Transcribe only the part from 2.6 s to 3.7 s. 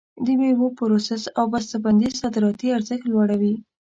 ارزښت لوړوي.